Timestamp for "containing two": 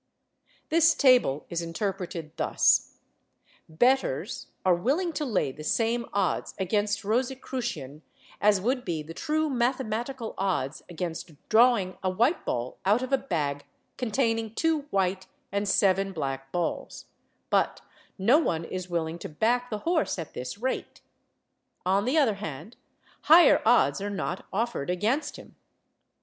13.95-14.87